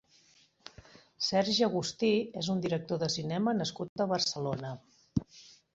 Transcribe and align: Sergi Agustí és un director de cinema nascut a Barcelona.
Sergi 1.25 1.67
Agustí 1.67 2.11
és 2.43 2.49
un 2.57 2.65
director 2.65 3.03
de 3.05 3.11
cinema 3.19 3.55
nascut 3.61 4.07
a 4.07 4.13
Barcelona. 4.17 4.75